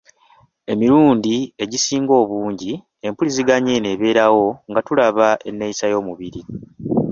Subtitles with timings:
[0.73, 2.71] Emirundi egisinga obungi
[3.07, 6.41] empuliziganya eno ebaawo nga tulaba enneeyisa y’omubiri.